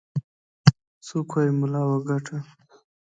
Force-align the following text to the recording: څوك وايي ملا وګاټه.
څوك 1.05 1.29
وايي 1.33 1.51
ملا 1.59 1.81
وګاټه. 1.87 2.37